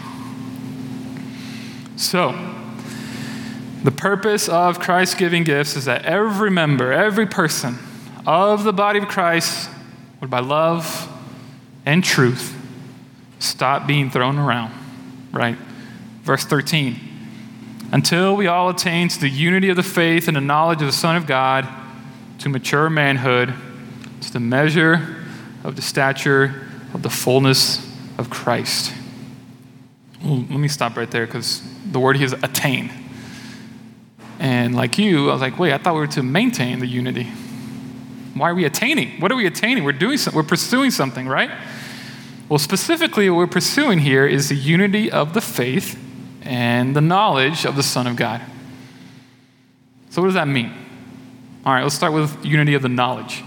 [1.97, 2.33] So,
[3.85, 7.79] the purpose of Christ giving gifts is that every member, every person,
[8.27, 9.71] of the body of Christ
[10.21, 11.09] would, by love
[11.85, 12.57] and truth,
[13.39, 14.73] stop being thrown around,
[15.33, 15.57] right?
[16.23, 16.97] Verse 13.
[17.91, 20.93] Until we all attain to the unity of the faith and the knowledge of the
[20.93, 21.69] Son of God,
[22.39, 23.55] to mature manhood,
[24.23, 25.25] to the measure
[25.65, 27.87] of the stature of the fullness
[28.19, 28.93] of Christ.
[30.23, 32.91] Let me stop right there because the word here is attain.
[34.39, 37.25] And like you, I was like, wait, I thought we were to maintain the unity.
[38.35, 39.21] Why are we attaining?
[39.21, 39.85] What are we attaining?
[39.85, 41.51] We're doing something, we're pursuing something, right?
[42.49, 45.99] Well, specifically, what we're pursuing here is the unity of the faith
[46.43, 48.43] and the knowledge of the Son of God.
[50.11, 50.73] So, what does that mean?
[51.65, 53.43] All right, let's start with unity of the knowledge.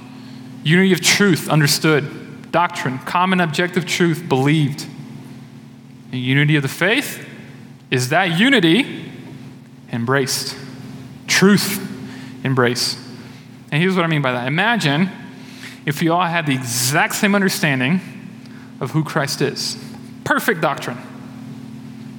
[0.65, 4.88] Unity of truth understood, doctrine, common objective truth believed.
[6.12, 7.23] And unity of the faith
[7.91, 9.12] is that unity
[9.91, 10.58] embraced,
[11.28, 11.80] truth
[12.43, 12.97] embraced.
[13.71, 14.47] And here's what I mean by that.
[14.47, 15.12] Imagine
[15.86, 18.01] if we all had the exact same understanding
[18.80, 19.78] of who Christ is.
[20.23, 20.97] Perfect doctrine.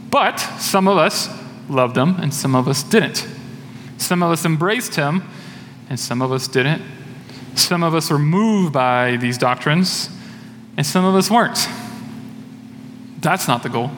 [0.08, 1.28] But some of us
[1.68, 3.26] loved him and some of us didn't.
[3.98, 5.24] Some of us embraced him
[5.90, 6.82] and some of us didn't.
[7.56, 10.08] Some of us were moved by these doctrines
[10.76, 11.68] and some of us weren't.
[13.20, 13.90] That's not the goal.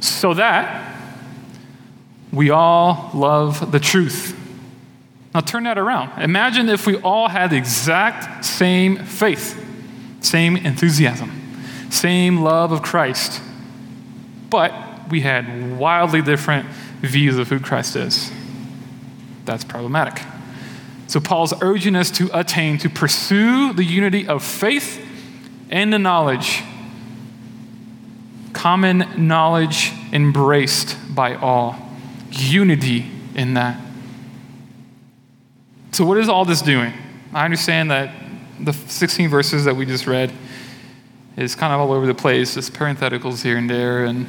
[0.00, 0.96] So that
[2.32, 4.36] we all love the truth
[5.34, 6.20] now turn that around.
[6.20, 9.64] Imagine if we all had the exact same faith,
[10.20, 11.30] same enthusiasm,
[11.90, 13.40] same love of Christ,
[14.48, 14.72] but
[15.08, 16.66] we had wildly different
[17.00, 18.32] views of who Christ is.
[19.44, 20.24] That's problematic.
[21.10, 25.04] So Paul's urging us to attain, to pursue the unity of faith
[25.68, 26.62] and the knowledge,
[28.52, 31.74] common knowledge embraced by all,
[32.30, 33.80] unity in that.
[35.90, 36.92] So, what is all this doing?
[37.34, 38.14] I understand that
[38.60, 40.32] the 16 verses that we just read
[41.36, 44.04] is kind of all over the place, just parentheticals here and there.
[44.04, 44.28] And,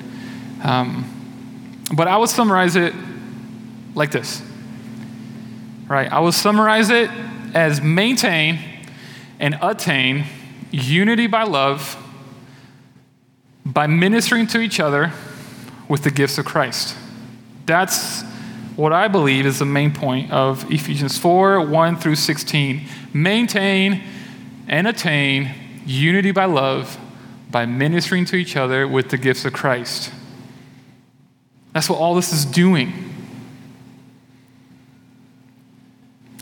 [0.63, 2.95] um, but I would summarize it
[3.93, 4.41] like this,
[5.91, 6.11] right?
[6.11, 7.09] I will summarize it
[7.53, 8.59] as maintain
[9.39, 10.25] and attain
[10.71, 11.97] unity by love
[13.65, 15.11] by ministering to each other
[15.89, 16.95] with the gifts of Christ.
[17.65, 18.23] That's
[18.77, 22.87] what I believe is the main point of Ephesians 4 1 through 16.
[23.13, 24.01] Maintain
[24.69, 25.53] and attain
[25.85, 26.97] unity by love
[27.51, 30.13] by ministering to each other with the gifts of Christ.
[31.73, 33.11] That's what all this is doing.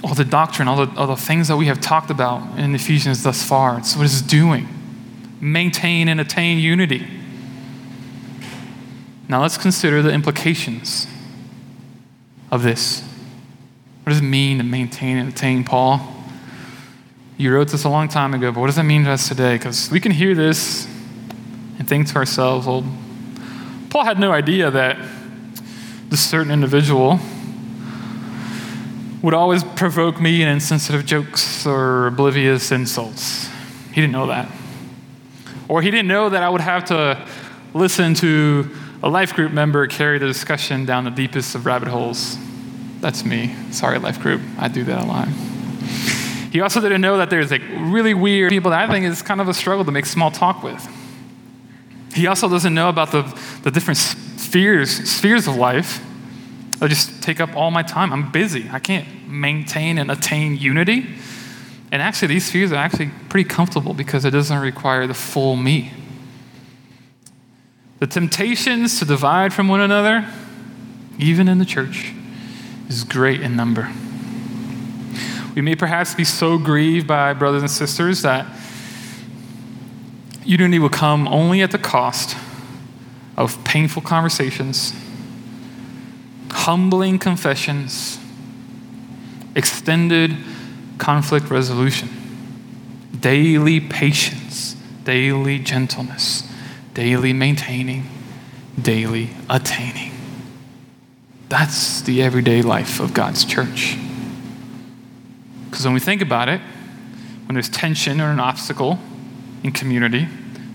[0.04, 3.24] All the doctrine, all the, all the things that we have talked about in Ephesians
[3.24, 4.68] thus far, it's what it's doing.
[5.42, 7.06] Maintain and attain unity.
[9.28, 11.06] Now let's consider the implications
[12.52, 13.02] of this.
[14.04, 16.16] What does it mean to maintain and attain, Paul?
[17.38, 19.56] You wrote this a long time ago, but what does that mean to us today?
[19.56, 20.88] Because we can hear this
[21.78, 22.84] and think to ourselves, well,
[23.90, 24.98] Paul had no idea that
[26.10, 27.20] this certain individual
[29.22, 33.50] would always provoke me in insensitive jokes or oblivious insults.
[33.90, 34.50] He didn't know that.
[35.68, 37.28] Or he didn't know that I would have to
[37.74, 38.70] listen to
[39.04, 42.38] a life group member carry the discussion down the deepest of rabbit holes.
[43.02, 43.56] That's me.
[43.72, 44.42] Sorry, life group.
[44.58, 45.28] I do that a lot.
[46.52, 49.40] He also didn't know that there's like really weird people that I think is kind
[49.40, 50.88] of a struggle to make small talk with.
[52.14, 53.22] He also doesn't know about the,
[53.64, 56.04] the different spheres, spheres of life
[56.80, 58.12] that just take up all my time.
[58.14, 58.70] I'm busy.
[58.72, 61.06] I can't maintain and attain unity.
[61.92, 65.92] And actually, these fears are actually pretty comfortable because it doesn't require the full me.
[68.00, 70.26] The temptations to divide from one another,
[71.18, 72.14] even in the church,
[72.88, 73.92] is great in number.
[75.56, 78.46] We may perhaps be so grieved by brothers and sisters that
[80.46, 82.38] unity will come only at the cost
[83.36, 84.94] of painful conversations,
[86.52, 88.20] humbling confessions,
[89.56, 90.36] extended
[90.98, 92.10] conflict resolution,
[93.20, 96.50] daily patience, daily gentleness
[97.00, 98.04] daily maintaining,
[98.82, 100.12] daily attaining.
[101.48, 103.98] That's the everyday life of God's church.
[105.70, 106.60] Because when we think about it,
[107.46, 109.00] when there's tension or an obstacle
[109.64, 110.28] in community,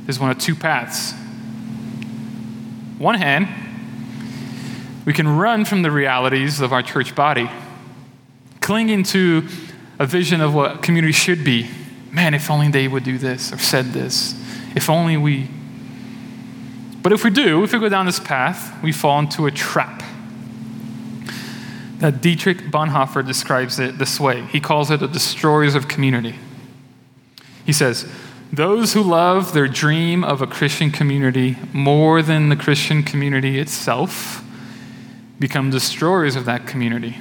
[0.07, 1.13] there's one of two paths.
[2.99, 3.49] One hand,
[5.05, 7.51] we can run from the realities of our church body,
[8.61, 9.47] clinging to
[9.99, 11.71] a vision of what community should be.
[12.11, 14.35] Man, if only they would do this or said this.
[14.75, 15.49] If only we
[17.05, 20.03] but if we do, if we go down this path, we fall into a trap.
[21.99, 24.47] That Dietrich Bonhoeffer describes it this way.
[24.47, 26.37] He calls it the destroyers of community.
[27.67, 28.11] He says,
[28.51, 34.43] Those who love their dream of a Christian community more than the Christian community itself
[35.45, 37.19] become destroyers of that community,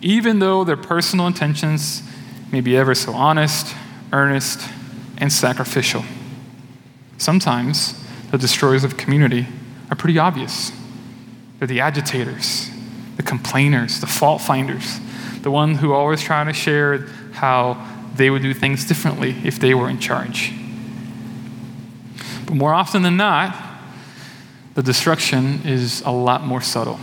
[0.00, 2.02] even though their personal intentions
[2.50, 3.76] may be ever so honest,
[4.10, 4.66] earnest,
[5.18, 6.02] and sacrificial.
[7.18, 7.92] Sometimes
[8.30, 9.46] the destroyers of community
[9.90, 10.72] are pretty obvious.
[11.58, 12.70] They're the agitators,
[13.18, 14.98] the complainers, the fault finders,
[15.42, 17.00] the one who always try to share
[17.32, 20.54] how they would do things differently if they were in charge.
[22.46, 23.54] But more often than not,
[24.74, 26.98] the destruction is a lot more subtle.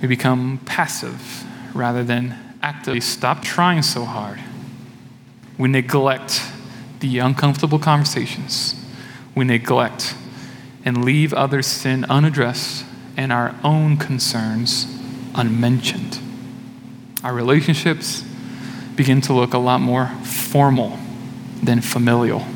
[0.00, 1.44] We become passive
[1.74, 2.94] rather than active.
[2.94, 4.40] We stop trying so hard.
[5.58, 6.42] We neglect
[7.00, 8.74] the uncomfortable conversations
[9.36, 10.16] we neglect
[10.84, 12.84] and leave others' sin unaddressed
[13.16, 14.86] and our own concerns
[15.34, 16.18] unmentioned.
[17.22, 18.24] Our relationships
[18.96, 20.98] begin to look a lot more formal
[21.62, 22.46] than familial.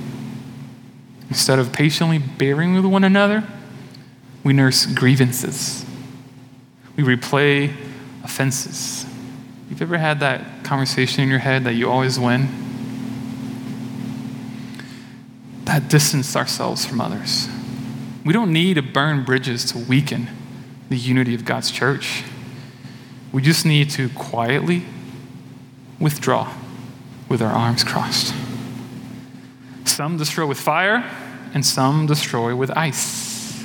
[1.29, 3.45] Instead of patiently bearing with one another,
[4.43, 5.85] we nurse grievances.
[7.01, 7.73] We replay
[8.23, 9.07] offenses.
[9.69, 12.49] You've ever had that conversation in your head that you always win?
[15.71, 17.49] that distance ourselves from others.
[18.25, 20.29] We don't need to burn bridges to weaken
[20.89, 22.25] the unity of God's church.
[23.31, 24.83] We just need to quietly
[26.01, 26.53] withdraw
[27.29, 28.35] with our arms crossed.
[29.85, 31.09] Some destroy with fire,
[31.55, 33.65] and some destroy with ice.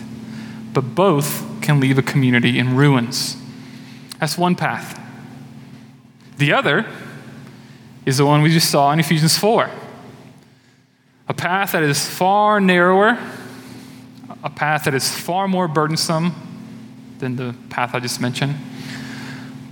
[0.74, 3.38] But both can leave a community in ruins.
[4.20, 5.02] That's one path.
[6.38, 6.86] The other
[8.06, 9.70] is the one we just saw in Ephesians 4
[11.28, 13.18] a path that is far narrower,
[14.44, 16.36] a path that is far more burdensome
[17.18, 18.56] than the path I just mentioned.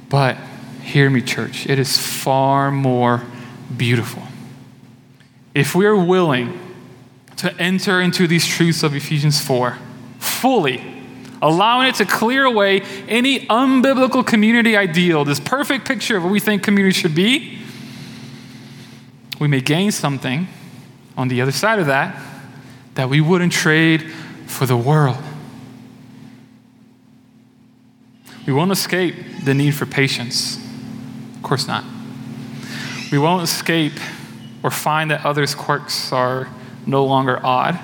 [0.10, 0.36] But
[0.82, 3.22] hear me, church, it is far more
[3.78, 4.24] beautiful.
[5.54, 6.60] If we are willing,
[7.44, 9.78] to enter into these truths of Ephesians 4
[10.18, 10.82] fully,
[11.44, 16.40] allowing it to clear away any unbiblical community ideal, this perfect picture of what we
[16.40, 17.60] think community should be,
[19.40, 20.48] we may gain something
[21.18, 22.18] on the other side of that
[22.96, 24.10] that we wouldn't trade
[24.48, 25.18] for the world.
[28.48, 30.58] We won't escape the need for patience.
[31.36, 31.84] Of course not.
[33.12, 33.94] We won't escape
[34.64, 36.48] or find that others' quirks are
[36.86, 37.78] no longer odd.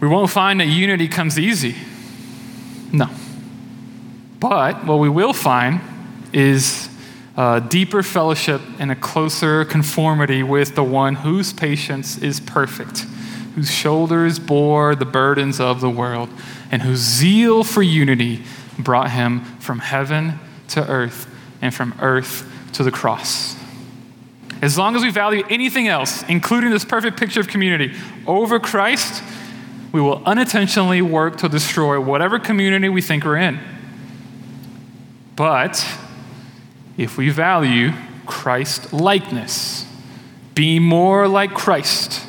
[0.00, 1.76] We won't find that unity comes easy.
[2.92, 3.08] No.
[4.40, 5.80] But what we will find
[6.32, 6.88] is
[7.36, 13.00] a deeper fellowship and a closer conformity with the one whose patience is perfect,
[13.54, 16.30] whose shoulders bore the burdens of the world,
[16.70, 18.42] and whose zeal for unity
[18.78, 20.38] brought him from heaven
[20.68, 21.26] to earth
[21.60, 23.56] and from earth to the cross.
[24.62, 27.94] As long as we value anything else, including this perfect picture of community,
[28.26, 29.22] over Christ,
[29.92, 33.58] we will unintentionally work to destroy whatever community we think we're in.
[35.36, 35.86] But
[36.96, 37.92] if we value
[38.26, 39.86] Christ likeness,
[40.54, 42.24] be more like Christ,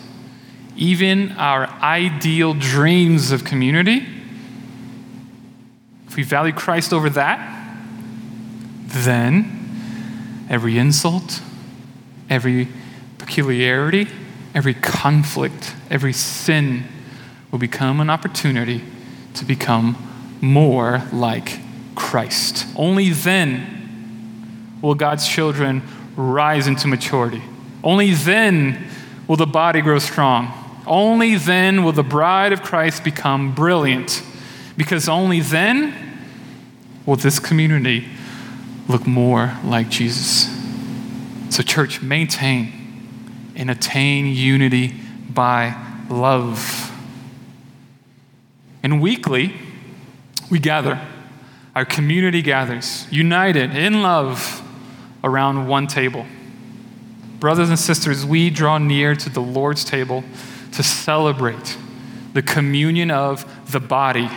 [0.75, 4.05] even our ideal dreams of community,
[6.07, 7.77] if we value Christ over that,
[8.87, 11.41] then every insult,
[12.29, 12.67] every
[13.17, 14.07] peculiarity,
[14.55, 16.85] every conflict, every sin
[17.51, 18.83] will become an opportunity
[19.33, 19.97] to become
[20.41, 21.59] more like
[21.95, 22.65] Christ.
[22.75, 25.83] Only then will God's children
[26.15, 27.41] rise into maturity.
[27.83, 28.87] Only then
[29.27, 30.51] will the body grow strong.
[30.87, 34.23] Only then will the bride of Christ become brilliant.
[34.77, 35.93] Because only then
[37.05, 38.07] will this community
[38.87, 40.49] look more like Jesus.
[41.49, 44.95] So, church, maintain and attain unity
[45.29, 45.75] by
[46.09, 46.80] love.
[48.83, 49.55] And weekly,
[50.49, 50.99] we gather.
[51.75, 54.61] Our community gathers, united in love
[55.23, 56.25] around one table.
[57.39, 60.23] Brothers and sisters, we draw near to the Lord's table
[60.73, 61.77] to celebrate
[62.33, 64.29] the communion of the body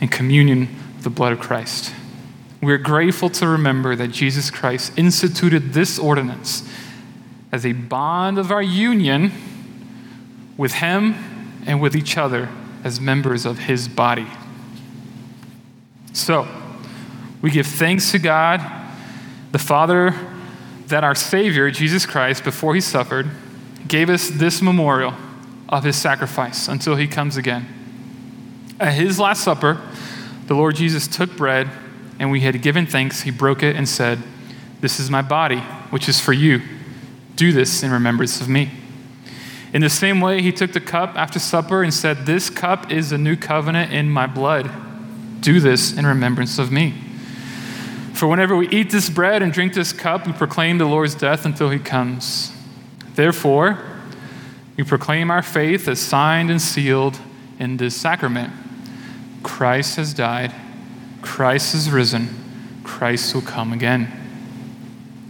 [0.00, 1.92] and communion of the blood of Christ.
[2.62, 6.68] We're grateful to remember that Jesus Christ instituted this ordinance
[7.52, 9.32] as a bond of our union
[10.56, 11.14] with Him
[11.66, 12.48] and with each other
[12.84, 14.26] as members of His body.
[16.12, 16.46] So,
[17.40, 18.60] we give thanks to God,
[19.52, 20.14] the Father,
[20.88, 23.30] that our Savior, Jesus Christ, before He suffered,
[23.86, 25.14] gave us this memorial
[25.68, 27.66] of His sacrifice until He comes again.
[28.80, 29.80] At His Last Supper,
[30.46, 31.70] the Lord Jesus took bread
[32.18, 34.18] and we had given thanks, he broke it and said,
[34.80, 35.60] This is my body,
[35.90, 36.60] which is for you.
[37.36, 38.70] Do this in remembrance of me.
[39.72, 43.12] In the same way, he took the cup after supper and said, This cup is
[43.12, 44.70] a new covenant in my blood.
[45.40, 46.94] Do this in remembrance of me.
[48.14, 51.44] For whenever we eat this bread and drink this cup, we proclaim the Lord's death
[51.44, 52.52] until he comes.
[53.14, 53.78] Therefore,
[54.76, 57.18] we proclaim our faith as signed and sealed
[57.58, 58.52] in this sacrament.
[59.42, 60.52] Christ has died
[61.22, 62.28] Christ is risen.
[62.84, 64.10] Christ will come again.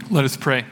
[0.09, 0.65] Let us pray.